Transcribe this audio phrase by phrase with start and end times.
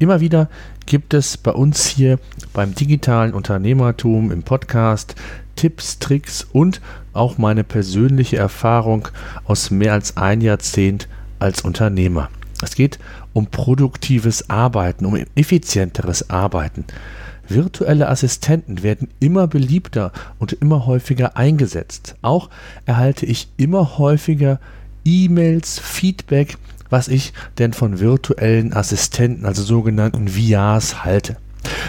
[0.00, 0.48] Immer wieder
[0.86, 2.18] gibt es bei uns hier
[2.54, 5.14] beim digitalen Unternehmertum im Podcast
[5.56, 6.80] Tipps, Tricks und
[7.12, 9.08] auch meine persönliche Erfahrung
[9.44, 11.06] aus mehr als ein Jahrzehnt
[11.38, 12.30] als Unternehmer.
[12.62, 12.98] Es geht
[13.34, 16.86] um produktives Arbeiten, um effizienteres Arbeiten.
[17.46, 22.16] Virtuelle Assistenten werden immer beliebter und immer häufiger eingesetzt.
[22.22, 22.48] Auch
[22.86, 24.60] erhalte ich immer häufiger
[25.04, 26.56] E-Mails, Feedback,
[26.90, 31.36] was ich denn von virtuellen Assistenten, also sogenannten VRs, halte.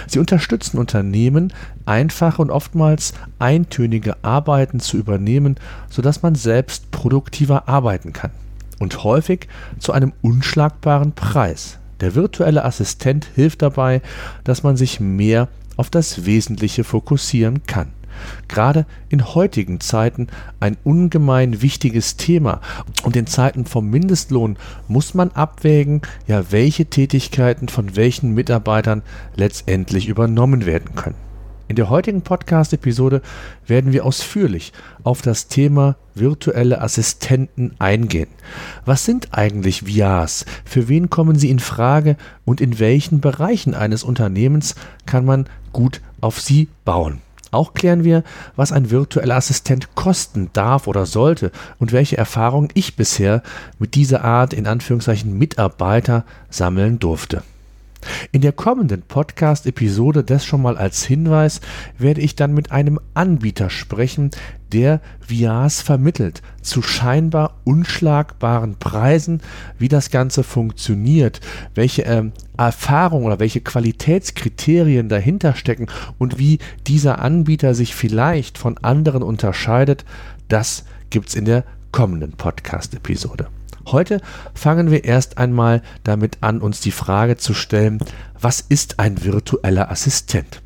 [0.08, 1.54] Sie unterstützen Unternehmen,
[1.86, 5.56] einfache und oftmals eintönige Arbeiten zu übernehmen,
[5.90, 8.32] sodass man selbst produktiver arbeiten kann.
[8.80, 9.48] Und häufig
[9.80, 11.78] zu einem unschlagbaren Preis.
[12.00, 14.02] Der virtuelle Assistent hilft dabei,
[14.44, 17.90] dass man sich mehr auf das Wesentliche fokussieren kann
[18.48, 20.28] gerade in heutigen Zeiten
[20.60, 22.62] ein ungemein wichtiges Thema.
[23.04, 29.02] Und in Zeiten vom Mindestlohn muss man abwägen, ja, welche Tätigkeiten von welchen Mitarbeitern
[29.36, 31.32] letztendlich übernommen werden können.
[31.72, 33.22] In der heutigen Podcast-Episode
[33.66, 38.28] werden wir ausführlich auf das Thema virtuelle Assistenten eingehen.
[38.84, 40.44] Was sind eigentlich VRs?
[40.66, 46.02] Für wen kommen sie in Frage und in welchen Bereichen eines Unternehmens kann man gut
[46.20, 47.22] auf sie bauen?
[47.52, 48.24] Auch klären wir,
[48.56, 53.44] was ein virtueller Assistent kosten darf oder sollte und welche Erfahrungen ich bisher
[53.78, 57.44] mit dieser Art in Anführungszeichen Mitarbeiter sammeln durfte.
[58.32, 61.62] In der kommenden Podcast-Episode, das schon mal als Hinweis,
[61.98, 64.32] werde ich dann mit einem Anbieter sprechen,
[64.72, 69.42] der VRs vermittelt, zu scheinbar unschlagbaren Preisen,
[69.78, 71.42] wie das Ganze funktioniert,
[71.76, 75.88] welche ähm, Erfahrungen oder welche Qualitätskriterien dahinter stecken
[76.18, 80.06] und wie dieser Anbieter sich vielleicht von anderen unterscheidet,
[80.48, 83.48] das gibt es in der kommenden Podcast-Episode.
[83.92, 84.22] Heute
[84.54, 88.00] fangen wir erst einmal damit an, uns die Frage zu stellen,
[88.40, 90.62] was ist ein virtueller Assistent?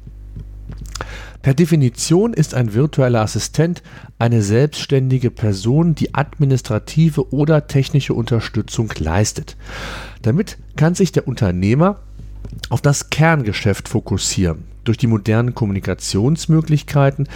[1.42, 3.84] Per Definition ist ein virtueller Assistent
[4.18, 9.56] eine selbstständige Person, die administrative oder technische Unterstützung leistet.
[10.24, 12.00] Damit kann sich der Unternehmer
[12.70, 14.64] auf das Kerngeschäft fokussieren.
[14.84, 17.28] Durch die modernen Kommunikationsmöglichkeiten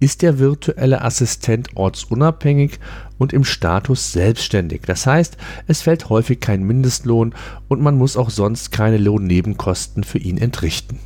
[0.00, 2.78] ist der virtuelle Assistent ortsunabhängig
[3.18, 4.82] und im Status selbstständig.
[4.86, 5.36] Das heißt,
[5.66, 7.34] es fällt häufig kein Mindestlohn
[7.68, 10.98] und man muss auch sonst keine Lohnnebenkosten für ihn entrichten.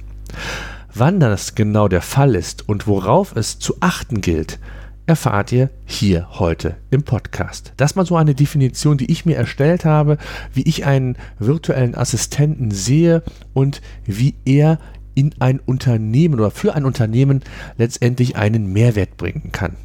[0.93, 4.59] Wann das genau der Fall ist und worauf es zu achten gilt,
[5.07, 7.73] erfahrt ihr hier heute im Podcast.
[7.77, 10.19] Das mal so eine Definition, die ich mir erstellt habe,
[10.53, 14.79] wie ich einen virtuellen Assistenten sehe und wie er
[15.15, 17.41] in ein Unternehmen oder für ein Unternehmen
[17.79, 19.77] letztendlich einen Mehrwert bringen kann.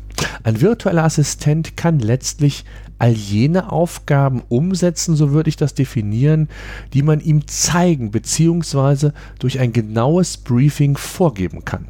[0.44, 2.66] Ein virtueller Assistent kann letztlich
[3.00, 6.50] all jene Aufgaben umsetzen, so würde ich das definieren,
[6.94, 9.12] die man ihm zeigen bzw.
[9.40, 11.88] durch ein genaues Briefing vorgeben kann.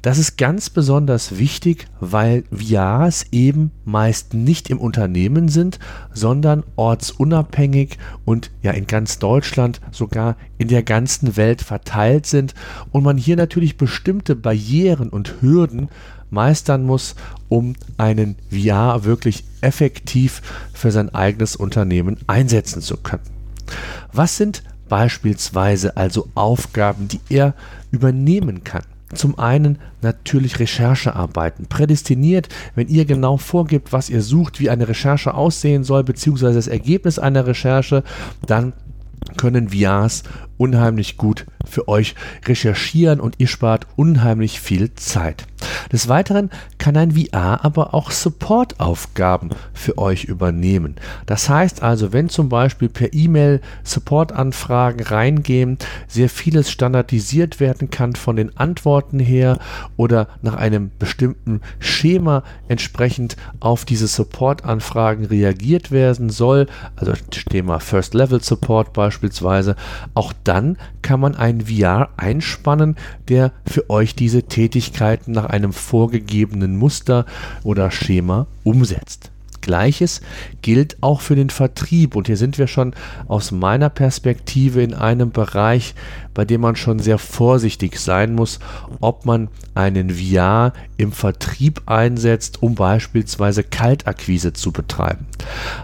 [0.00, 5.80] Das ist ganz besonders wichtig, weil VRs eben meist nicht im Unternehmen sind,
[6.14, 12.54] sondern ortsunabhängig und ja in ganz Deutschland, sogar in der ganzen Welt verteilt sind
[12.92, 15.88] und man hier natürlich bestimmte Barrieren und Hürden
[16.30, 17.16] meistern muss,
[17.48, 20.42] um einen VR wirklich effektiv
[20.72, 23.22] für sein eigenes Unternehmen einsetzen zu können.
[24.12, 27.54] Was sind beispielsweise also Aufgaben, die er
[27.90, 28.84] übernehmen kann?
[29.14, 31.66] Zum einen natürlich Recherchearbeiten.
[31.66, 36.68] Prädestiniert, wenn ihr genau vorgibt, was ihr sucht, wie eine Recherche aussehen soll, beziehungsweise das
[36.68, 38.02] Ergebnis einer Recherche,
[38.46, 38.74] dann
[39.36, 40.24] können VRs
[40.58, 42.14] unheimlich gut für euch
[42.44, 45.46] recherchieren und ihr spart unheimlich viel Zeit.
[45.92, 50.96] Des Weiteren kann ein VR aber auch Supportaufgaben für euch übernehmen.
[51.26, 58.14] Das heißt also, wenn zum Beispiel per E-Mail Supportanfragen reingehen, sehr vieles standardisiert werden kann
[58.14, 59.58] von den Antworten her
[59.96, 66.66] oder nach einem bestimmten Schema entsprechend auf diese Supportanfragen reagiert werden soll,
[66.96, 67.12] also
[67.50, 69.74] Thema First Level Support beispielsweise,
[70.14, 72.96] auch dann kann man einen VR einspannen,
[73.28, 77.26] der für euch diese Tätigkeiten nach einem vorgegebenen Muster
[77.64, 79.30] oder Schema umsetzt.
[79.60, 80.22] Gleiches
[80.62, 82.16] gilt auch für den Vertrieb.
[82.16, 82.94] Und hier sind wir schon
[83.26, 85.94] aus meiner Perspektive in einem Bereich,
[86.34, 88.58] bei dem man schon sehr vorsichtig sein muss,
[89.00, 95.26] ob man einen VR im Vertrieb einsetzt, um beispielsweise Kaltakquise zu betreiben.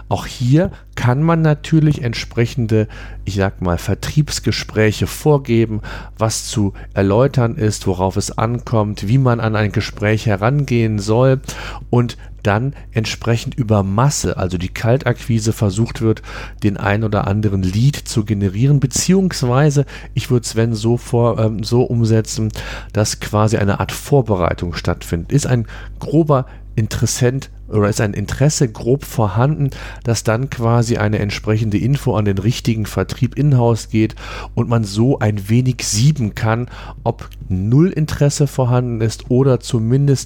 [0.09, 2.87] Auch hier kann man natürlich entsprechende,
[3.25, 5.81] ich sag mal, Vertriebsgespräche vorgeben,
[6.17, 11.41] was zu erläutern ist, worauf es ankommt, wie man an ein Gespräch herangehen soll
[11.89, 16.21] und dann entsprechend über Masse, also die Kaltakquise versucht wird,
[16.63, 21.83] den ein oder anderen Lead zu generieren, beziehungsweise ich würde Sven so vor, ähm, so
[21.83, 22.51] umsetzen,
[22.93, 25.31] dass quasi eine Art Vorbereitung stattfindet.
[25.31, 25.67] Ist ein
[25.99, 26.45] grober
[26.75, 29.69] Interessent oder ist ein Interesse grob vorhanden,
[30.03, 34.15] dass dann quasi eine entsprechende Info an den richtigen Vertrieb in-house geht
[34.53, 36.69] und man so ein wenig sieben kann,
[37.03, 40.25] ob null Interesse vorhanden ist oder zumindest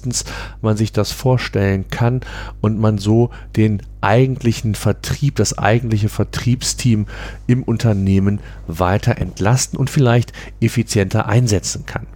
[0.62, 2.20] man sich das vorstellen kann
[2.60, 7.06] und man so den eigentlichen Vertrieb, das eigentliche Vertriebsteam
[7.46, 12.06] im Unternehmen weiter entlasten und vielleicht effizienter einsetzen kann.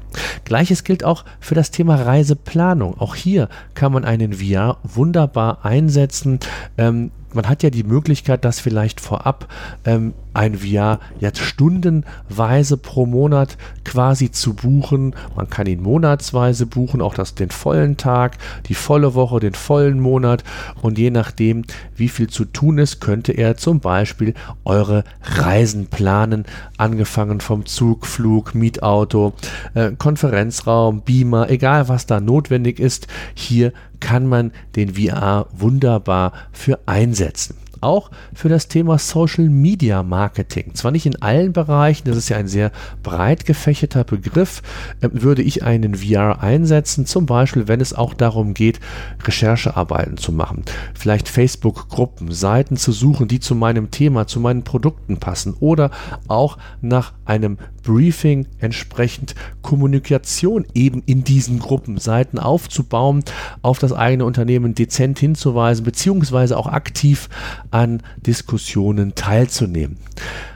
[0.45, 2.99] Gleiches gilt auch für das Thema Reiseplanung.
[2.99, 6.41] Auch hier kann man einen VR wunderbar einsetzen.
[6.79, 9.49] Ähm, man hat ja die Möglichkeit, das vielleicht vorab
[9.85, 15.15] ähm, ein VR jetzt stundenweise pro Monat quasi zu buchen.
[15.37, 20.01] Man kann ihn monatsweise buchen, auch das den vollen Tag, die volle Woche, den vollen
[20.01, 20.43] Monat
[20.83, 21.65] und je nachdem,
[21.95, 24.35] wie viel zu tun ist, könnte er zum Beispiel
[24.65, 26.45] eure Reisen planen,
[26.77, 29.35] angefangen vom Zug, Flug, Mietauto,
[29.75, 33.07] äh, Konferenzraum, Beamer, egal was da notwendig ist.
[33.35, 40.75] Hier kann man den VR wunderbar für einsetzen auch für das Thema Social Media Marketing.
[40.75, 42.73] Zwar nicht in allen Bereichen, das ist ja ein sehr
[43.03, 44.63] breit gefächerter Begriff,
[45.01, 48.81] äh, würde ich einen VR einsetzen, zum Beispiel wenn es auch darum geht,
[49.25, 50.65] Recherchearbeiten zu machen,
[50.95, 55.91] vielleicht Facebook-Gruppen, Seiten zu suchen, die zu meinem Thema, zu meinen Produkten passen oder
[56.27, 63.23] auch nach einem Briefing entsprechend Kommunikation eben in diesen Gruppen, Seiten aufzubauen,
[63.63, 67.29] auf das eigene Unternehmen dezent hinzuweisen, beziehungsweise auch aktiv
[67.75, 69.99] an Diskussionen teilzunehmen.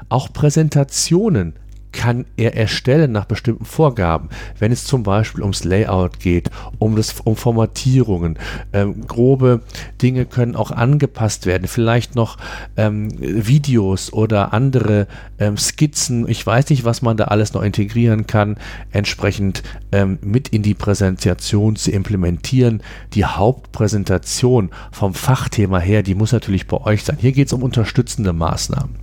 [0.09, 1.55] Auch Präsentationen
[1.93, 4.29] kann er erstellen nach bestimmten Vorgaben.
[4.59, 8.39] Wenn es zum Beispiel ums Layout geht, um, das, um Formatierungen,
[8.73, 9.63] ähm, grobe
[10.01, 11.69] Dinge können auch angepasst werden.
[11.69, 12.37] Vielleicht noch
[12.77, 15.07] ähm, Videos oder andere
[15.39, 16.29] ähm, Skizzen.
[16.29, 18.57] Ich weiß nicht, was man da alles noch integrieren kann,
[18.91, 19.63] entsprechend
[19.93, 22.83] ähm, mit in die Präsentation zu implementieren.
[23.15, 27.19] Die Hauptpräsentation vom Fachthema her, die muss natürlich bei euch sein.
[27.21, 28.97] Hier geht es um unterstützende Maßnahmen.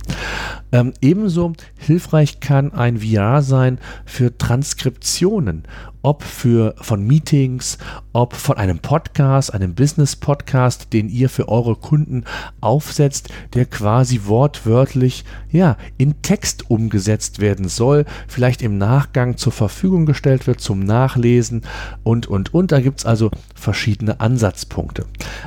[0.72, 5.64] Ähm, ebenso hilfreich kann ein VR sein für Transkriptionen
[6.06, 7.78] ob für von Meetings,
[8.12, 12.22] ob von einem Podcast, einem Business-Podcast, den ihr für eure Kunden
[12.60, 20.06] aufsetzt, der quasi wortwörtlich ja in Text umgesetzt werden soll, vielleicht im Nachgang zur Verfügung
[20.06, 21.62] gestellt wird zum Nachlesen
[22.04, 22.70] und und und.
[22.70, 25.06] Da gibt es also verschiedene Ansatzpunkte.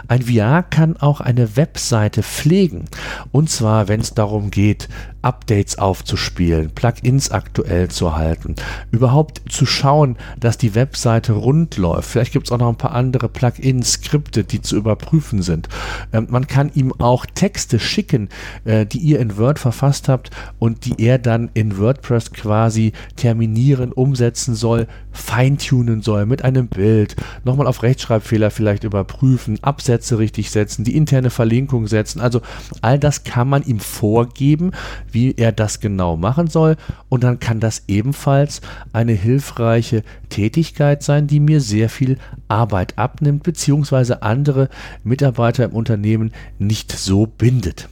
[0.09, 2.83] Ein VR kann auch eine Webseite pflegen
[3.31, 4.89] und zwar, wenn es darum geht,
[5.21, 8.55] Updates aufzuspielen, Plugins aktuell zu halten,
[8.91, 12.09] überhaupt zu schauen, dass die Webseite rund läuft.
[12.09, 15.69] Vielleicht gibt es auch noch ein paar andere Plugins, Skripte, die zu überprüfen sind.
[16.13, 18.29] Ähm, man kann ihm auch Texte schicken,
[18.65, 23.91] äh, die ihr in Word verfasst habt und die er dann in WordPress quasi terminieren,
[23.91, 30.83] umsetzen soll, feintunen soll mit einem Bild, nochmal auf Rechtschreibfehler vielleicht überprüfen, Absätze richtig setzen,
[30.83, 32.21] die interne Verlinkung setzen.
[32.21, 32.41] Also
[32.81, 34.71] all das kann man ihm vorgeben
[35.11, 36.75] wie er das genau machen soll.
[37.09, 38.61] Und dann kann das ebenfalls
[38.93, 40.03] eine hilfreiche
[40.39, 42.17] Tätigkeit sein, die mir sehr viel
[42.47, 44.69] Arbeit abnimmt, beziehungsweise andere
[45.03, 47.89] Mitarbeiter im Unternehmen nicht so bindet.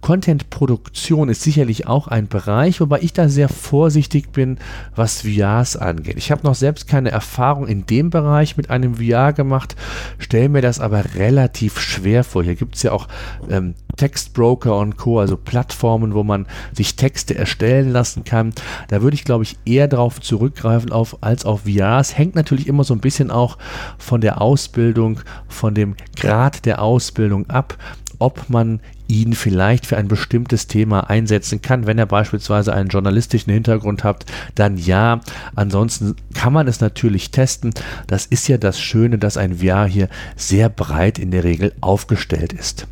[0.00, 4.58] Content-Produktion ist sicherlich auch ein Bereich, wobei ich da sehr vorsichtig bin,
[4.94, 6.18] was VRs angeht.
[6.18, 9.74] Ich habe noch selbst keine Erfahrung in dem Bereich mit einem VR gemacht,
[10.20, 12.44] stelle mir das aber relativ schwer vor.
[12.44, 13.08] Hier gibt es ja auch
[13.50, 18.54] ähm, Textbroker und Co., also Plattformen, wo man sich Texte erstellen lassen kann.
[18.88, 22.16] Da würde ich, glaube ich, eher darauf zurückgreifen auf, als auf VRs.
[22.16, 23.58] Hängt natürlich immer so ein bisschen auch
[23.98, 27.76] von der Ausbildung, von dem Grad der Ausbildung ab
[28.18, 31.86] ob man ihn vielleicht für ein bestimmtes Thema einsetzen kann.
[31.86, 35.20] Wenn er beispielsweise einen journalistischen Hintergrund hat, dann ja.
[35.54, 37.72] Ansonsten kann man es natürlich testen.
[38.06, 42.52] Das ist ja das Schöne, dass ein VR hier sehr breit in der Regel aufgestellt
[42.52, 42.86] ist.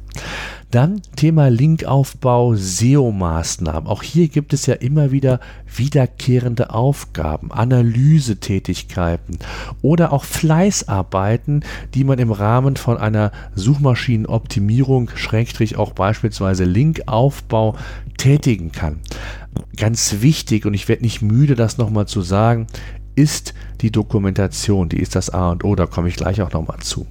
[0.77, 3.87] Dann Thema Linkaufbau, SEO-Maßnahmen.
[3.87, 5.41] Auch hier gibt es ja immer wieder
[5.75, 9.39] wiederkehrende Aufgaben, Analysetätigkeiten
[9.81, 11.65] oder auch Fleißarbeiten,
[11.95, 17.75] die man im Rahmen von einer Suchmaschinenoptimierung, Schrägstrich auch beispielsweise Linkaufbau
[18.19, 19.01] tätigen kann.
[19.79, 22.67] Ganz wichtig, und ich werde nicht müde, das nochmal zu sagen,
[23.15, 26.81] ist die Dokumentation, die ist das A und O, da komme ich gleich auch nochmal
[26.81, 27.07] zu.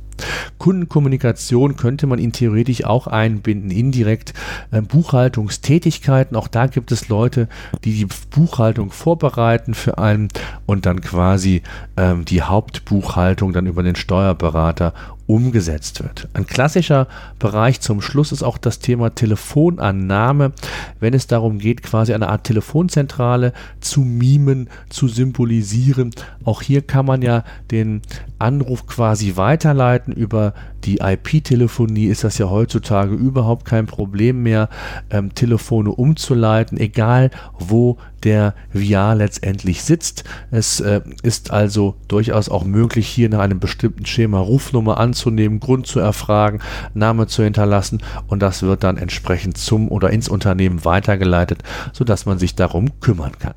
[0.57, 4.33] Kundenkommunikation könnte man ihn theoretisch auch einbinden, indirekt
[4.71, 6.35] äh, Buchhaltungstätigkeiten.
[6.35, 7.47] Auch da gibt es Leute,
[7.83, 10.29] die die Buchhaltung vorbereiten für einen
[10.65, 11.61] und dann quasi
[11.97, 14.93] ähm, die Hauptbuchhaltung dann über den Steuerberater
[15.27, 16.27] umgesetzt wird.
[16.33, 17.07] Ein klassischer
[17.39, 20.53] Bereich zum Schluss ist auch das Thema Telefonannahme,
[20.99, 26.11] wenn es darum geht, quasi eine Art Telefonzentrale zu mimen, zu symbolisieren.
[26.43, 28.01] Auch hier kann man ja den
[28.37, 30.53] Anruf quasi weiterleiten über
[30.85, 34.69] die IP-Telefonie ist das ja heutzutage überhaupt kein Problem mehr,
[35.09, 40.23] ähm, Telefone umzuleiten, egal wo der VR letztendlich sitzt.
[40.51, 45.87] Es äh, ist also durchaus auch möglich, hier nach einem bestimmten Schema Rufnummer anzunehmen, Grund
[45.87, 46.59] zu erfragen,
[46.93, 51.63] Name zu hinterlassen und das wird dann entsprechend zum oder ins Unternehmen weitergeleitet,
[51.93, 53.53] sodass man sich darum kümmern kann.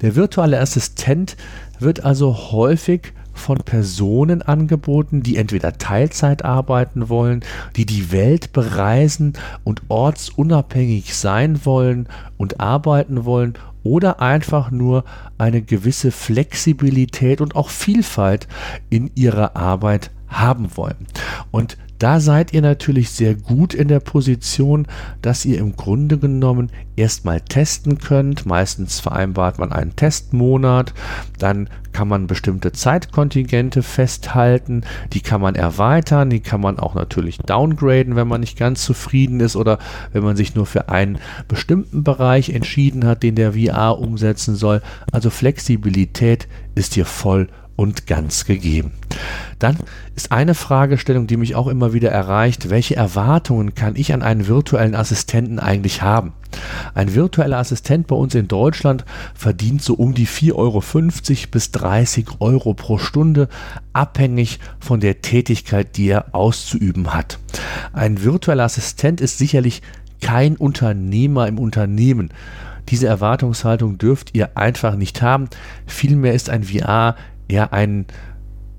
[0.00, 1.36] Der virtuelle Assistent
[1.80, 7.44] wird also häufig von Personen angeboten, die entweder Teilzeit arbeiten wollen,
[7.76, 15.04] die die Welt bereisen und ortsunabhängig sein wollen und arbeiten wollen oder einfach nur
[15.38, 18.48] eine gewisse Flexibilität und auch Vielfalt
[18.90, 21.06] in ihrer Arbeit haben wollen.
[21.52, 24.86] Und da seid ihr natürlich sehr gut in der Position,
[25.22, 28.46] dass ihr im Grunde genommen erstmal testen könnt.
[28.46, 30.92] Meistens vereinbart man einen Testmonat,
[31.38, 34.82] dann kann man bestimmte Zeitkontingente festhalten,
[35.14, 39.40] die kann man erweitern, die kann man auch natürlich downgraden, wenn man nicht ganz zufrieden
[39.40, 39.78] ist oder
[40.12, 44.82] wenn man sich nur für einen bestimmten Bereich entschieden hat, den der VR umsetzen soll.
[45.10, 48.92] Also Flexibilität ist hier voll und ganz gegeben.
[49.58, 49.76] Dann
[50.14, 54.46] ist eine Fragestellung, die mich auch immer wieder erreicht, welche Erwartungen kann ich an einen
[54.46, 56.32] virtuellen Assistenten eigentlich haben?
[56.94, 59.04] Ein virtueller Assistent bei uns in Deutschland
[59.34, 60.82] verdient so um die 4,50 Euro
[61.50, 63.48] bis 30 Euro pro Stunde,
[63.92, 67.38] abhängig von der Tätigkeit, die er auszuüben hat.
[67.92, 69.82] Ein virtueller Assistent ist sicherlich
[70.20, 72.30] kein Unternehmer im Unternehmen.
[72.88, 75.48] Diese Erwartungshaltung dürft ihr einfach nicht haben.
[75.86, 77.16] Vielmehr ist ein VR
[77.50, 78.06] ja ein,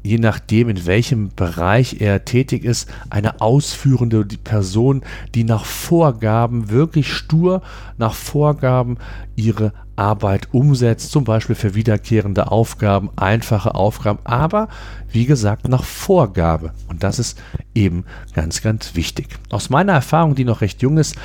[0.04, 5.02] je nachdem, in welchem Bereich er tätig ist, eine ausführende Person,
[5.36, 7.62] die nach Vorgaben, wirklich stur
[7.98, 8.98] nach Vorgaben
[9.36, 14.70] ihre Arbeit umsetzt, zum Beispiel für wiederkehrende Aufgaben, einfache Aufgaben, aber
[15.12, 16.74] wie gesagt nach Vorgabe.
[16.88, 17.40] Und das ist
[17.74, 19.28] eben ganz, ganz wichtig.
[19.50, 21.16] Aus meiner Erfahrung, die noch recht jung ist,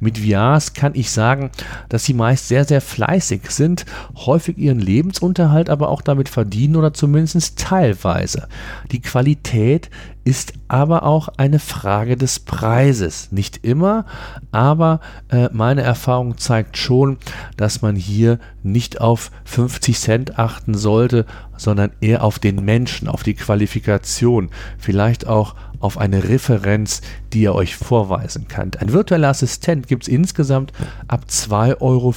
[0.00, 1.50] mit VRs kann ich sagen,
[1.88, 3.84] dass sie meist sehr, sehr fleißig sind,
[4.14, 8.48] häufig ihren Lebensunterhalt aber auch damit verdienen oder zumindest teilweise.
[8.90, 9.90] Die Qualität
[10.24, 13.32] ist aber auch eine Frage des Preises.
[13.32, 14.06] Nicht immer,
[14.50, 17.18] aber äh, meine Erfahrung zeigt schon,
[17.56, 21.26] dass man hier nicht auf 50 Cent achten sollte,
[21.56, 27.00] sondern eher auf den Menschen, auf die Qualifikation, vielleicht auch auf eine Referenz,
[27.32, 28.80] die ihr euch vorweisen könnt.
[28.80, 30.72] Ein virtueller Assistent gibt es insgesamt
[31.08, 32.14] ab 2,50 Euro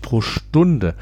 [0.00, 0.94] pro Stunde.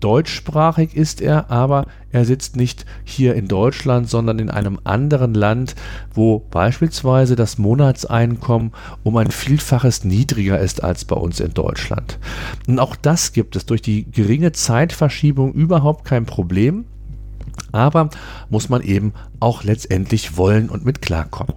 [0.00, 5.74] Deutschsprachig ist er, aber er sitzt nicht hier in Deutschland, sondern in einem anderen Land,
[6.12, 12.18] wo beispielsweise das Monatseinkommen um ein Vielfaches niedriger ist als bei uns in Deutschland.
[12.66, 16.86] Und auch das gibt es durch die geringe Zeitverschiebung überhaupt kein Problem
[17.72, 18.10] aber
[18.48, 21.54] muss man eben auch letztendlich wollen und mit klarkommen.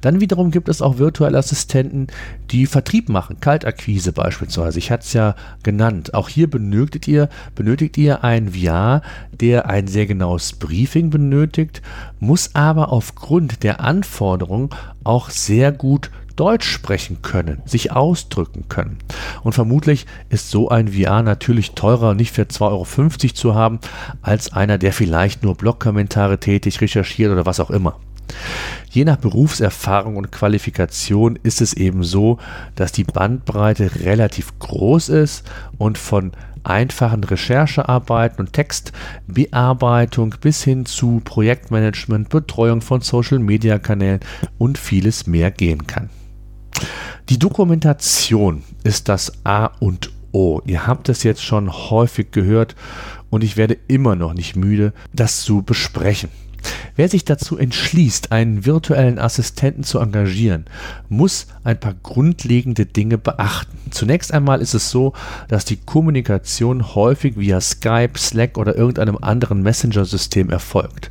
[0.00, 2.06] Dann wiederum gibt es auch virtuelle Assistenten,
[2.50, 4.78] die Vertrieb machen, Kaltakquise beispielsweise.
[4.78, 6.14] Ich hatte es ja genannt.
[6.14, 9.02] Auch hier benötigt ihr, benötigt ihr ein VR,
[9.40, 11.82] der ein sehr genaues Briefing benötigt,
[12.20, 14.70] muss aber aufgrund der Anforderungen
[15.02, 18.98] auch sehr gut Deutsch sprechen können, sich ausdrücken können.
[19.42, 23.78] Und vermutlich ist so ein VR natürlich teurer, nicht für 2,50 Euro zu haben,
[24.22, 27.96] als einer, der vielleicht nur Blogkommentare tätig, recherchiert oder was auch immer.
[28.90, 32.38] Je nach Berufserfahrung und Qualifikation ist es eben so,
[32.74, 35.44] dass die Bandbreite relativ groß ist
[35.78, 36.32] und von
[36.64, 44.20] einfachen Recherchearbeiten und Textbearbeitung bis hin zu Projektmanagement, Betreuung von Social-Media-Kanälen
[44.58, 46.08] und vieles mehr gehen kann.
[47.28, 50.60] Die Dokumentation ist das A und O.
[50.66, 52.74] Ihr habt es jetzt schon häufig gehört
[53.30, 56.30] und ich werde immer noch nicht müde, das zu besprechen.
[56.96, 60.66] Wer sich dazu entschließt, einen virtuellen Assistenten zu engagieren,
[61.08, 63.76] muss ein paar grundlegende Dinge beachten.
[63.90, 65.12] Zunächst einmal ist es so,
[65.48, 71.10] dass die Kommunikation häufig via Skype, Slack oder irgendeinem anderen Messenger-System erfolgt.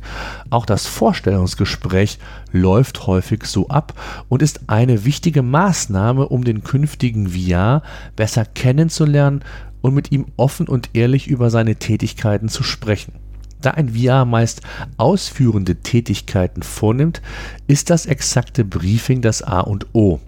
[0.50, 2.18] Auch das Vorstellungsgespräch
[2.52, 3.94] läuft häufig so ab
[4.28, 7.82] und ist eine wichtige Maßnahme, um den künftigen VR
[8.16, 9.44] besser kennenzulernen
[9.82, 13.23] und mit ihm offen und ehrlich über seine Tätigkeiten zu sprechen.
[13.64, 14.60] Da ein VR meist
[14.98, 17.22] ausführende Tätigkeiten vornimmt,
[17.66, 20.20] ist das exakte Briefing das A und O.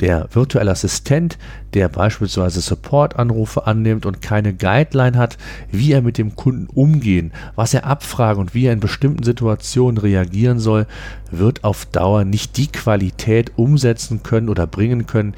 [0.00, 1.36] Der virtuelle Assistent,
[1.74, 5.36] der beispielsweise Support-Anrufe annimmt und keine Guideline hat,
[5.70, 9.98] wie er mit dem Kunden umgehen, was er abfragen und wie er in bestimmten Situationen
[9.98, 10.86] reagieren soll,
[11.30, 15.34] wird auf Dauer nicht die Qualität umsetzen können oder bringen können,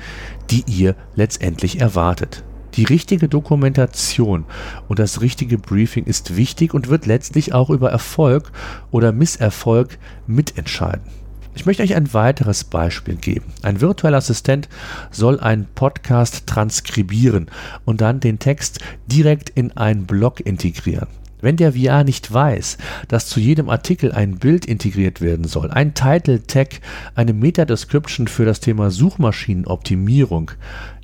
[0.48, 2.44] die ihr letztendlich erwartet.
[2.74, 4.44] Die richtige Dokumentation
[4.88, 8.50] und das richtige Briefing ist wichtig und wird letztlich auch über Erfolg
[8.90, 11.02] oder Misserfolg mitentscheiden.
[11.54, 13.52] Ich möchte euch ein weiteres Beispiel geben.
[13.60, 14.70] Ein virtueller Assistent
[15.10, 17.50] soll einen Podcast transkribieren
[17.84, 21.08] und dann den Text direkt in einen Blog integrieren.
[21.42, 25.92] Wenn der VR nicht weiß, dass zu jedem Artikel ein Bild integriert werden soll, ein
[25.92, 26.80] Title Tag,
[27.16, 30.52] eine Meta-Description für das Thema Suchmaschinenoptimierung,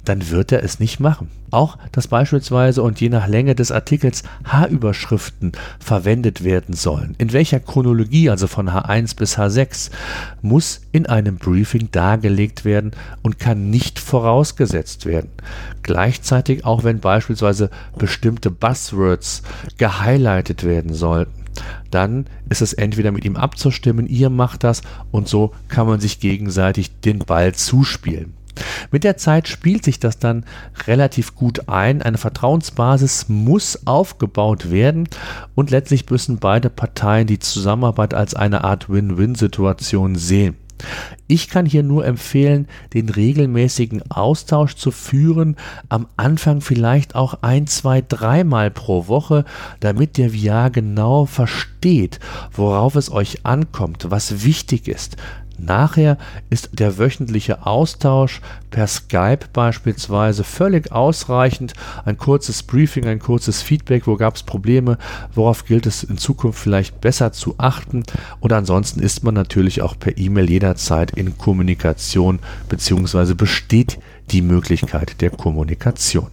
[0.08, 1.28] dann wird er es nicht machen.
[1.50, 7.60] Auch dass beispielsweise und je nach Länge des Artikels H-Überschriften verwendet werden sollen, in welcher
[7.60, 9.90] Chronologie, also von H1 bis H6,
[10.42, 15.30] muss in einem Briefing dargelegt werden und kann nicht vorausgesetzt werden.
[15.82, 19.42] Gleichzeitig auch wenn beispielsweise bestimmte Buzzwords
[19.76, 21.38] gehighlightet werden sollten
[21.90, 26.20] dann ist es entweder mit ihm abzustimmen, ihr macht das und so kann man sich
[26.20, 28.38] gegenseitig den Ball zuspielen.
[28.90, 30.44] Mit der Zeit spielt sich das dann
[30.86, 32.02] relativ gut ein.
[32.02, 35.08] Eine Vertrauensbasis muss aufgebaut werden
[35.54, 40.56] und letztlich müssen beide Parteien die Zusammenarbeit als eine Art Win-Win-Situation sehen.
[41.26, 45.56] Ich kann hier nur empfehlen, den regelmäßigen Austausch zu führen,
[45.88, 49.44] am Anfang vielleicht auch ein, zwei, dreimal pro Woche,
[49.80, 52.20] damit der VR genau versteht,
[52.52, 55.16] worauf es euch ankommt, was wichtig ist.
[55.58, 56.18] Nachher
[56.50, 61.74] ist der wöchentliche Austausch per Skype beispielsweise völlig ausreichend.
[62.04, 64.98] Ein kurzes Briefing, ein kurzes Feedback, wo gab es Probleme,
[65.34, 68.04] worauf gilt es in Zukunft vielleicht besser zu achten.
[68.40, 72.38] Und ansonsten ist man natürlich auch per E-Mail jederzeit in Kommunikation
[72.68, 73.99] beziehungsweise besteht
[74.30, 76.28] die Möglichkeit der Kommunikation.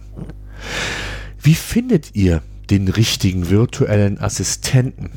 [1.40, 5.10] Wie findet ihr den richtigen virtuellen Assistenten?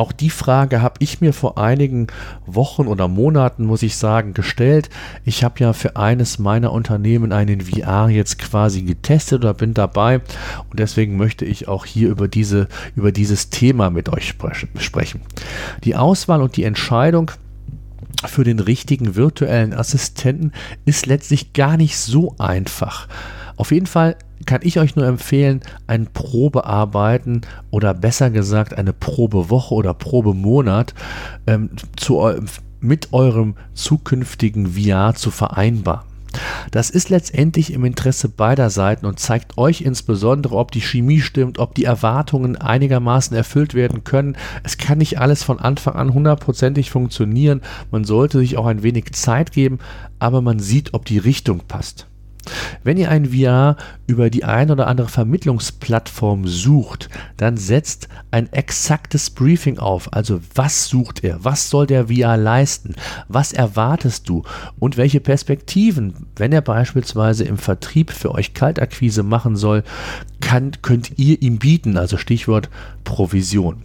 [0.00, 2.06] Auch die Frage habe ich mir vor einigen
[2.46, 4.88] Wochen oder Monaten, muss ich sagen, gestellt.
[5.26, 10.22] Ich habe ja für eines meiner Unternehmen einen VR jetzt quasi getestet oder bin dabei
[10.70, 15.20] und deswegen möchte ich auch hier über, diese, über dieses Thema mit euch sprechen.
[15.84, 17.32] Die Auswahl und die Entscheidung
[18.24, 20.52] für den richtigen virtuellen Assistenten
[20.86, 23.06] ist letztlich gar nicht so einfach.
[23.60, 29.74] Auf jeden Fall kann ich euch nur empfehlen, ein Probearbeiten oder besser gesagt eine Probewoche
[29.74, 30.94] oder Probemonat
[31.46, 32.22] ähm, zu,
[32.80, 36.06] mit eurem zukünftigen VR zu vereinbaren.
[36.70, 41.58] Das ist letztendlich im Interesse beider Seiten und zeigt euch insbesondere, ob die Chemie stimmt,
[41.58, 44.38] ob die Erwartungen einigermaßen erfüllt werden können.
[44.62, 47.60] Es kann nicht alles von Anfang an hundertprozentig funktionieren.
[47.90, 49.80] Man sollte sich auch ein wenig Zeit geben,
[50.18, 52.06] aber man sieht, ob die Richtung passt.
[52.82, 53.76] Wenn ihr ein VR
[54.06, 60.12] über die ein oder andere Vermittlungsplattform sucht, dann setzt ein exaktes Briefing auf.
[60.12, 61.44] Also was sucht er?
[61.44, 62.94] Was soll der VR leisten?
[63.28, 64.42] Was erwartest du?
[64.78, 69.84] Und welche Perspektiven, wenn er beispielsweise im Vertrieb für euch Kaltakquise machen soll,
[70.40, 71.96] kann, könnt ihr ihm bieten?
[71.96, 72.70] Also Stichwort
[73.04, 73.82] Provision.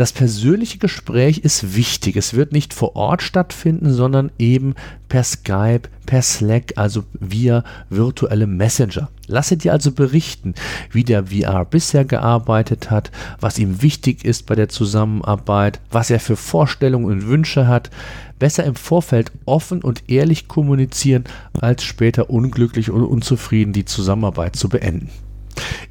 [0.00, 2.16] Das persönliche Gespräch ist wichtig.
[2.16, 4.74] Es wird nicht vor Ort stattfinden, sondern eben
[5.10, 9.10] per Skype, per Slack, also via virtuelle Messenger.
[9.26, 10.54] Lasse dir also berichten,
[10.90, 13.10] wie der VR bisher gearbeitet hat,
[13.40, 17.90] was ihm wichtig ist bei der Zusammenarbeit, was er für Vorstellungen und Wünsche hat.
[18.38, 21.24] Besser im Vorfeld offen und ehrlich kommunizieren,
[21.60, 25.10] als später unglücklich und unzufrieden die Zusammenarbeit zu beenden.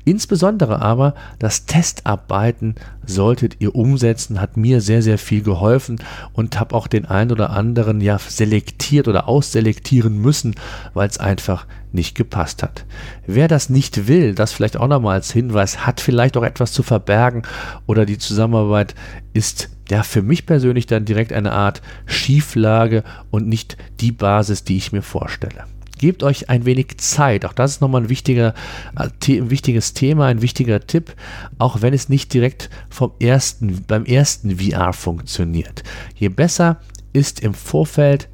[0.06, 6.00] Insbesondere aber das Testarbeiten solltet ihr umsetzen, hat mir sehr, sehr viel geholfen
[6.34, 10.56] und habe auch den einen oder anderen ja selektiert oder ausselektieren müssen,
[10.94, 12.86] weil es einfach nicht gepasst hat.
[13.26, 16.84] Wer das nicht will, das vielleicht auch nochmal als Hinweis, hat vielleicht auch etwas zu
[16.84, 17.44] verbergen
[17.88, 18.96] oder die Zusammenarbeit
[19.34, 24.78] ist ja für mich persönlich dann direkt eine Art Schieflage und nicht die Basis, die
[24.78, 25.66] ich mir vorstelle.
[26.00, 27.46] Gebt euch ein wenig Zeit.
[27.46, 28.54] Auch das ist nochmal ein, wichtiger,
[28.98, 31.14] äh, ein wichtiges Thema, ein wichtiger Tipp,
[31.58, 35.84] auch wenn es nicht direkt vom ersten, beim ersten VR funktioniert.
[36.16, 36.78] Je besser
[37.12, 38.30] ist im Vorfeld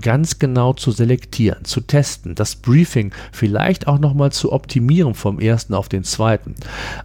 [0.00, 5.74] ganz genau zu selektieren, zu testen, das Briefing vielleicht auch nochmal zu optimieren vom ersten
[5.74, 6.54] auf den zweiten.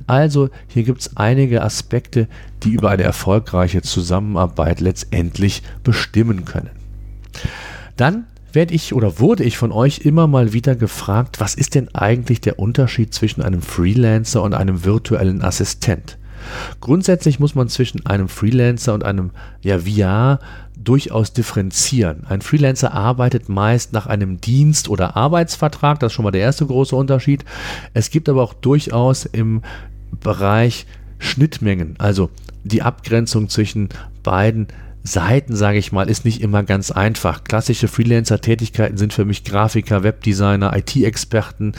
[0.06, 2.28] Also hier gibt es einige Aspekte,
[2.62, 6.70] die über eine erfolgreiche Zusammenarbeit letztendlich bestimmen können.
[7.98, 11.94] Dann werde ich oder wurde ich von euch immer mal wieder gefragt, was ist denn
[11.94, 16.18] eigentlich der Unterschied zwischen einem Freelancer und einem virtuellen Assistent?
[16.80, 20.40] Grundsätzlich muss man zwischen einem Freelancer und einem ja, VR
[20.78, 22.26] durchaus differenzieren.
[22.28, 26.66] Ein Freelancer arbeitet meist nach einem Dienst- oder Arbeitsvertrag, das ist schon mal der erste
[26.66, 27.46] große Unterschied.
[27.94, 29.62] Es gibt aber auch durchaus im
[30.20, 30.88] Bereich
[31.20, 32.30] Schnittmengen, also
[32.64, 33.90] die Abgrenzung zwischen
[34.24, 34.68] beiden
[35.04, 37.44] Seiten, sage ich mal, ist nicht immer ganz einfach.
[37.44, 41.74] Klassische Freelancer-Tätigkeiten sind für mich Grafiker, Webdesigner, IT-Experten,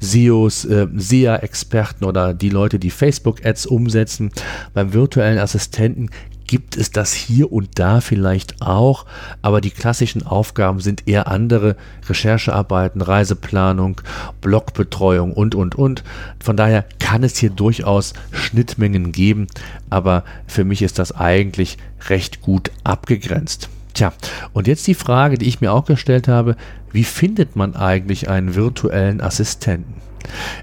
[0.00, 4.30] SEOs, äh, SEA-Experten oder die Leute, die Facebook-Ads umsetzen.
[4.72, 6.10] Beim virtuellen Assistenten
[6.46, 9.06] gibt es das hier und da vielleicht auch,
[9.42, 11.76] aber die klassischen Aufgaben sind eher andere.
[12.08, 14.00] Recherchearbeiten, Reiseplanung,
[14.40, 16.04] Blogbetreuung und, und, und.
[16.40, 19.46] Von daher kann es hier durchaus Schnittmengen geben,
[19.90, 21.78] aber für mich ist das eigentlich
[22.08, 23.68] recht gut abgegrenzt.
[23.94, 24.12] Tja,
[24.52, 26.56] und jetzt die Frage, die ich mir auch gestellt habe,
[26.92, 29.94] wie findet man eigentlich einen virtuellen Assistenten?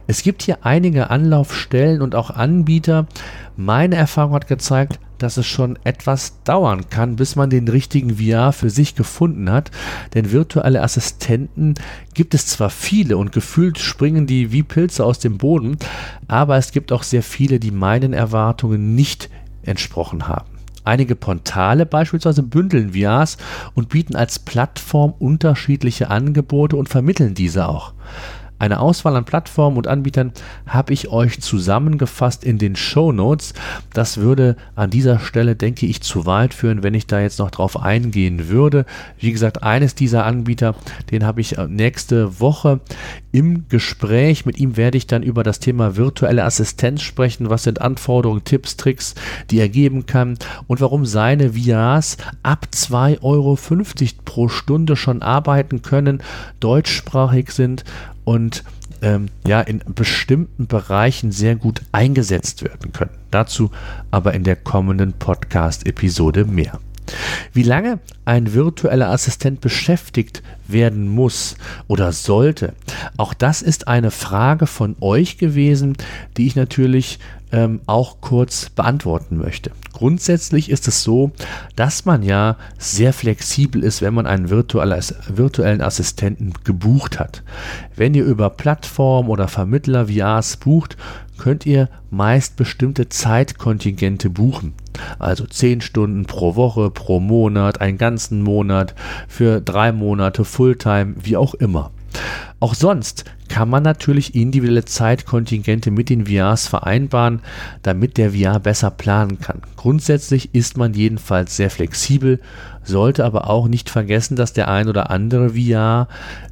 [0.08, 3.08] Es gibt hier einige Anlaufstellen und auch Anbieter.
[3.58, 8.51] Meine Erfahrung hat gezeigt, dass es schon etwas dauern kann, bis man den richtigen VR
[8.51, 9.71] für sich gefunden hat.
[10.13, 11.75] Denn virtuelle Assistenten
[12.13, 15.77] gibt es zwar viele und gefühlt springen die wie Pilze aus dem Boden,
[16.27, 19.29] aber es gibt auch sehr viele, die meinen Erwartungen nicht
[19.63, 20.60] entsprochen haben.
[20.84, 23.38] Einige Portale beispielsweise bündeln VRs
[23.75, 27.93] und bieten als Plattform unterschiedliche Angebote und vermitteln diese auch.
[28.60, 30.34] Eine Auswahl an Plattformen und Anbietern
[30.67, 33.54] habe ich euch zusammengefasst in den Show Notes.
[33.93, 37.52] Das würde an dieser Stelle, denke ich, zu weit führen, wenn ich da jetzt noch
[37.52, 38.86] drauf eingehen würde.
[39.17, 40.76] Wie gesagt, eines dieser Anbieter,
[41.10, 42.82] den habe ich äh, nächste Woche
[43.32, 44.45] im Gespräch.
[44.45, 47.50] Mit ihm werde ich dann über das Thema virtuelle Assistenz sprechen.
[47.50, 49.15] Was sind Anforderungen, Tipps, Tricks,
[49.52, 53.58] die er geben kann und warum seine VRs ab 2,50 Euro
[54.26, 56.22] pro Stunde schon arbeiten können,
[56.60, 57.86] deutschsprachig sind
[58.30, 58.63] und
[59.02, 63.18] ähm, ja in bestimmten Bereichen sehr gut eingesetzt werden können.
[63.32, 63.72] Dazu
[64.12, 66.80] aber in der kommenden Podcast-Episode mehr.
[67.54, 71.56] Wie lange ein virtueller Assistent beschäftigt werden muss
[71.88, 72.74] oder sollte,
[73.18, 75.98] auch das ist eine Frage von euch gewesen,
[76.38, 77.18] die ich natürlich
[77.52, 79.72] ähm, auch kurz beantworten möchte.
[79.94, 81.32] Grundsätzlich ist es so,
[81.76, 87.44] dass man ja sehr flexibel ist, wenn man einen virtuellen Assistenten gebucht hat.
[87.96, 90.96] Wenn ihr über Plattform oder Vermittler VRs bucht,
[91.38, 94.74] könnt ihr meist bestimmte Zeitkontingente buchen.
[95.18, 98.94] Also 10 Stunden pro Woche, pro Monat, einen ganzen Monat,
[99.28, 101.92] für drei Monate Fulltime, wie auch immer.
[102.60, 107.41] Auch sonst kann man natürlich individuelle Zeitkontingente mit den VRs vereinbaren,
[107.82, 109.62] damit der VR besser planen kann.
[109.76, 112.39] Grundsätzlich ist man jedenfalls sehr flexibel,
[112.84, 116.08] sollte aber auch nicht vergessen, dass der ein oder andere VR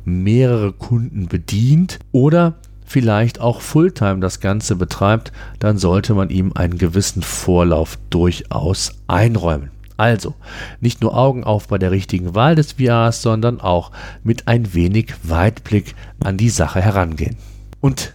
[0.06, 6.78] mehrere Kunden bedient oder vielleicht auch Fulltime das Ganze betreibt, dann sollte man ihm einen
[6.78, 9.72] gewissen Vorlauf durchaus einräumen.
[9.98, 10.36] Also,
[10.80, 13.92] nicht nur Augen auf bei der richtigen Wahl des VRs, sondern auch
[14.24, 17.36] mit ein wenig Weitblick an die Sache herangehen.
[17.82, 18.14] Und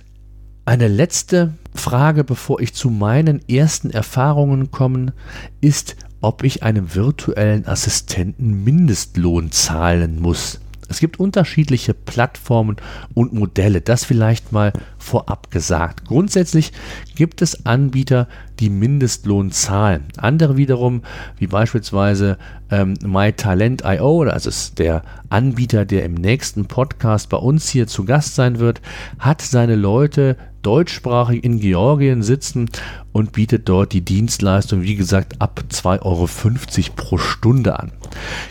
[0.64, 5.12] eine letzte Frage, bevor ich zu meinen ersten Erfahrungen komme,
[5.60, 10.60] ist, ob ich einem virtuellen Assistenten Mindestlohn zahlen muss.
[10.88, 12.76] Es gibt unterschiedliche Plattformen
[13.14, 16.06] und Modelle, das vielleicht mal vorab gesagt.
[16.06, 16.72] Grundsätzlich
[17.16, 18.28] gibt es Anbieter,
[18.60, 20.04] die Mindestlohn zahlen.
[20.16, 21.02] Andere wiederum,
[21.38, 22.38] wie beispielsweise
[22.70, 28.34] ähm, MyTalent.io, das ist der Anbieter, der im nächsten Podcast bei uns hier zu Gast
[28.34, 28.80] sein wird,
[29.18, 32.70] hat seine Leute deutschsprachig in Georgien sitzen
[33.12, 36.28] und bietet dort die Dienstleistung, wie gesagt, ab 2,50 Euro
[36.96, 37.92] pro Stunde an.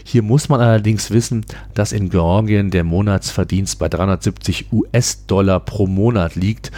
[0.03, 6.35] Hier muss man allerdings wissen, dass in Georgien der Monatsverdienst bei 370 US-Dollar pro Monat
[6.41, 6.71] liegt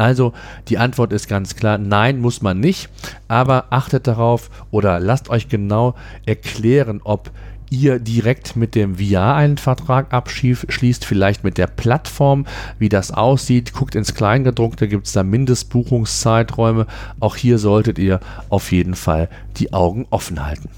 [0.00, 0.32] also
[0.68, 2.88] die Antwort ist ganz klar, nein, muss man nicht,
[3.28, 7.30] aber achtet darauf oder lasst euch genau erklären, ob
[7.68, 12.46] ihr direkt mit dem VR einen Vertrag abschließt, vielleicht mit der Plattform,
[12.78, 13.74] wie das aussieht.
[13.74, 16.86] Guckt ins Kleingedruckte, gibt es da Mindestbuchungszeiträume.
[17.20, 20.70] Auch hier solltet ihr auf jeden Fall die Augen offen halten.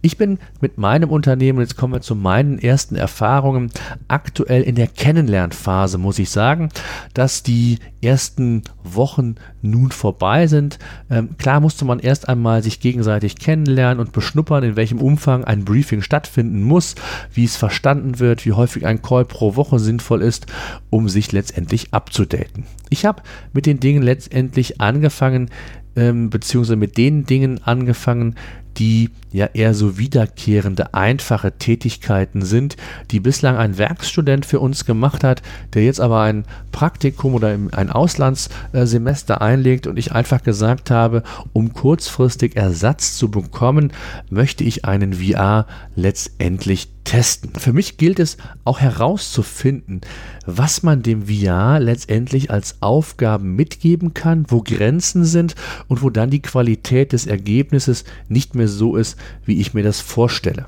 [0.00, 3.70] Ich bin mit meinem Unternehmen, jetzt kommen wir zu meinen ersten Erfahrungen,
[4.06, 6.68] aktuell in der Kennenlernphase, muss ich sagen,
[7.14, 10.78] dass die ersten Wochen nun vorbei sind.
[11.10, 15.64] Ähm, klar musste man erst einmal sich gegenseitig kennenlernen und beschnuppern, in welchem Umfang ein
[15.64, 16.94] Briefing stattfinden muss,
[17.32, 20.46] wie es verstanden wird, wie häufig ein Call pro Woche sinnvoll ist,
[20.90, 22.64] um sich letztendlich abzudaten.
[22.90, 25.50] Ich habe mit den Dingen letztendlich angefangen,
[25.96, 28.34] ähm, beziehungsweise mit den Dingen angefangen,
[28.78, 32.76] die ja eher so wiederkehrende, einfache Tätigkeiten sind,
[33.10, 35.42] die bislang ein Werkstudent für uns gemacht hat,
[35.74, 41.72] der jetzt aber ein Praktikum oder ein Auslandssemester einlegt und ich einfach gesagt habe, um
[41.72, 43.92] kurzfristig Ersatz zu bekommen,
[44.30, 47.50] möchte ich einen VR letztendlich testen.
[47.58, 50.02] Für mich gilt es auch herauszufinden,
[50.44, 55.54] was man dem VR letztendlich als Aufgaben mitgeben kann, wo Grenzen sind
[55.88, 59.16] und wo dann die Qualität des Ergebnisses nicht mehr so ist,
[59.46, 60.66] wie ich mir das vorstelle.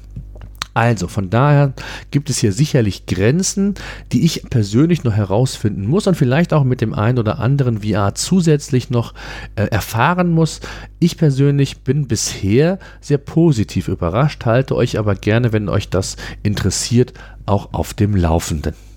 [0.75, 1.73] Also von daher
[2.11, 3.75] gibt es hier sicherlich Grenzen,
[4.13, 8.15] die ich persönlich noch herausfinden muss und vielleicht auch mit dem einen oder anderen VR
[8.15, 9.15] zusätzlich noch
[9.57, 10.61] äh, erfahren muss.
[10.99, 17.15] Ich persönlich bin bisher sehr positiv überrascht, halte euch aber gerne, wenn euch das interessiert,
[17.47, 18.90] auch auf dem Laufenden.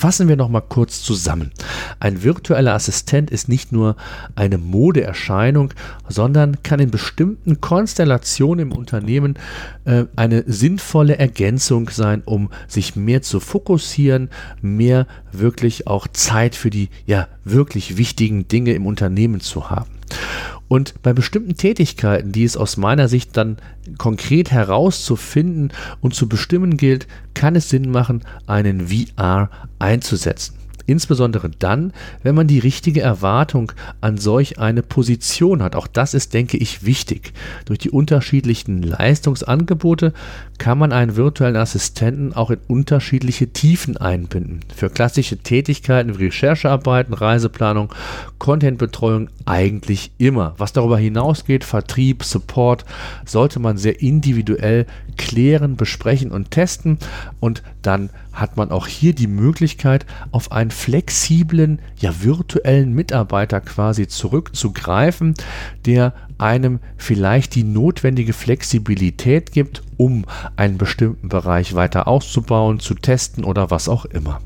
[0.00, 1.50] Fassen wir noch mal kurz zusammen.
[1.98, 3.96] Ein virtueller Assistent ist nicht nur
[4.34, 5.74] eine Modeerscheinung,
[6.08, 9.34] sondern kann in bestimmten Konstellationen im Unternehmen
[9.84, 14.30] äh, eine sinnvolle Ergänzung sein, um sich mehr zu fokussieren,
[14.62, 19.90] mehr wirklich auch Zeit für die ja wirklich wichtigen Dinge im Unternehmen zu haben.
[20.70, 23.56] Und bei bestimmten Tätigkeiten, die es aus meiner Sicht dann
[23.98, 30.59] konkret herauszufinden und zu bestimmen gilt, kann es Sinn machen, einen VR einzusetzen.
[30.90, 31.92] Insbesondere dann,
[32.24, 35.76] wenn man die richtige Erwartung an solch eine Position hat.
[35.76, 37.32] Auch das ist, denke ich, wichtig.
[37.64, 40.12] Durch die unterschiedlichen Leistungsangebote
[40.58, 44.60] kann man einen virtuellen Assistenten auch in unterschiedliche Tiefen einbinden.
[44.74, 47.94] Für klassische Tätigkeiten wie Recherchearbeiten, Reiseplanung,
[48.38, 50.54] Contentbetreuung eigentlich immer.
[50.58, 52.84] Was darüber hinausgeht, Vertrieb, Support,
[53.24, 56.98] sollte man sehr individuell klären, besprechen und testen
[57.38, 64.08] und dann hat man auch hier die Möglichkeit, auf einen flexiblen, ja virtuellen Mitarbeiter quasi
[64.08, 65.34] zurückzugreifen,
[65.84, 70.24] der einem vielleicht die notwendige Flexibilität gibt, um
[70.56, 74.40] einen bestimmten Bereich weiter auszubauen, zu testen oder was auch immer.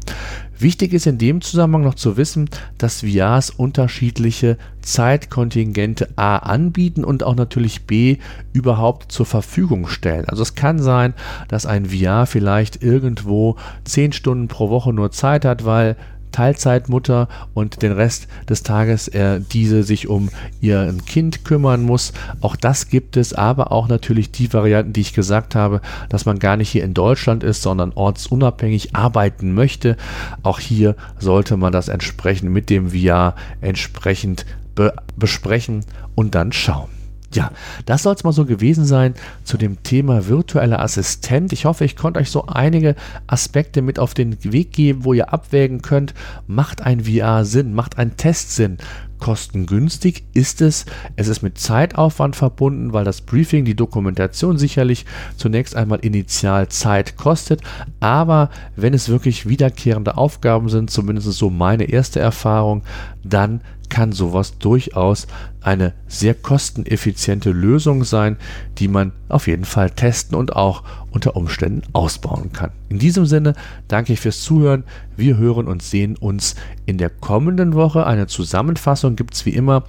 [0.58, 7.22] Wichtig ist in dem Zusammenhang noch zu wissen, dass VRs unterschiedliche Zeitkontingente A anbieten und
[7.22, 8.18] auch natürlich B
[8.52, 10.28] überhaupt zur Verfügung stellen.
[10.28, 11.14] Also es kann sein,
[11.48, 15.96] dass ein VR vielleicht irgendwo 10 Stunden pro Woche nur Zeit hat, weil
[16.34, 22.12] Teilzeitmutter und den Rest des Tages äh, diese sich um ihr Kind kümmern muss.
[22.40, 26.40] Auch das gibt es, aber auch natürlich die Varianten, die ich gesagt habe, dass man
[26.40, 29.96] gar nicht hier in Deutschland ist, sondern ortsunabhängig arbeiten möchte.
[30.42, 34.44] Auch hier sollte man das entsprechend mit dem VR entsprechend
[34.74, 35.84] be besprechen
[36.16, 36.93] und dann schauen.
[37.34, 37.50] Ja,
[37.84, 41.52] das soll es mal so gewesen sein zu dem Thema virtueller Assistent.
[41.52, 42.94] Ich hoffe, ich konnte euch so einige
[43.26, 46.14] Aspekte mit auf den Weg geben, wo ihr abwägen könnt,
[46.46, 48.78] macht ein VR Sinn, macht ein Test Sinn,
[49.18, 50.86] kostengünstig ist es.
[51.16, 57.16] Es ist mit Zeitaufwand verbunden, weil das Briefing, die Dokumentation sicherlich zunächst einmal initial Zeit
[57.16, 57.62] kostet.
[58.00, 62.82] Aber wenn es wirklich wiederkehrende Aufgaben sind, zumindest so meine erste Erfahrung,
[63.24, 63.62] dann
[63.94, 65.28] kann sowas durchaus
[65.60, 68.38] eine sehr kosteneffiziente Lösung sein,
[68.78, 72.72] die man auf jeden Fall testen und auch unter Umständen ausbauen kann.
[72.88, 73.54] In diesem Sinne
[73.86, 74.82] danke ich fürs Zuhören.
[75.16, 78.04] Wir hören und sehen uns in der kommenden Woche.
[78.04, 79.84] Eine Zusammenfassung gibt es wie immer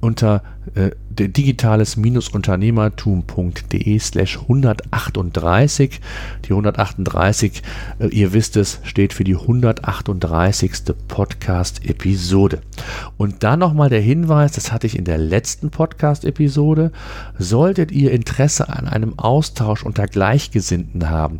[0.00, 0.42] unter
[0.74, 6.00] äh, digitales-unternehmertum.de slash 138.
[6.44, 7.62] Die 138,
[7.98, 10.94] äh, ihr wisst es, steht für die 138.
[11.08, 12.60] Podcast-Episode.
[13.16, 16.92] Und dann nochmal der Hinweis, das hatte ich in der letzten Podcast-Episode,
[17.38, 21.38] solltet ihr Interesse an einem Austausch unter Gleichgesinnten haben,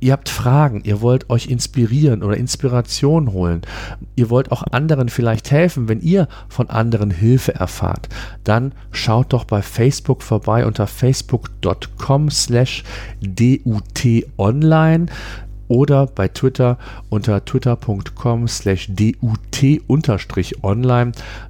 [0.00, 3.62] ihr habt Fragen, ihr wollt euch inspirieren oder Inspiration holen,
[4.16, 8.08] ihr wollt auch anderen vielleicht helfen, wenn ihr von anderen Hilfe erfahrt,
[8.44, 8.72] dann
[9.02, 12.84] schaut doch bei Facebook vorbei unter facebook.com slash
[13.20, 15.06] dutonline
[15.66, 20.22] oder bei Twitter unter twitter.com slash dut-online.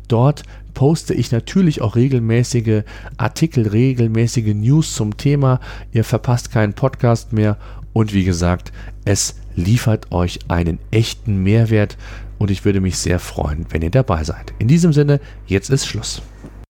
[0.08, 0.42] Dort
[0.74, 2.84] poste ich natürlich auch regelmäßige
[3.18, 5.60] Artikel, regelmäßige News zum Thema.
[5.92, 7.58] Ihr verpasst keinen Podcast mehr
[7.92, 8.72] und wie gesagt,
[9.04, 11.98] es liefert euch einen echten Mehrwert
[12.38, 14.54] und ich würde mich sehr freuen, wenn ihr dabei seid.
[14.58, 16.22] In diesem Sinne, jetzt ist Schluss.